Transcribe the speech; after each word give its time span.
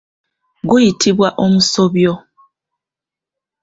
Guyutibwa 0.67 1.27
omusobyo. 1.43 2.13